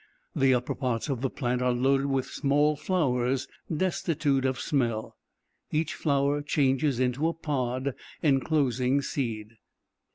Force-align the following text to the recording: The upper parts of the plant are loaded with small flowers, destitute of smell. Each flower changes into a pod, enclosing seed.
The 0.35 0.55
upper 0.55 0.73
parts 0.73 1.09
of 1.09 1.21
the 1.21 1.29
plant 1.29 1.61
are 1.61 1.71
loaded 1.71 2.07
with 2.07 2.25
small 2.25 2.75
flowers, 2.75 3.47
destitute 3.71 4.45
of 4.45 4.59
smell. 4.59 5.15
Each 5.71 5.93
flower 5.93 6.41
changes 6.41 6.99
into 6.99 7.27
a 7.27 7.33
pod, 7.33 7.93
enclosing 8.23 9.03
seed. 9.03 9.49